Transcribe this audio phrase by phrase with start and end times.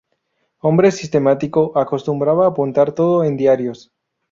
[0.61, 3.91] Hombre sistemático, acostumbraba apuntar todo en diarios.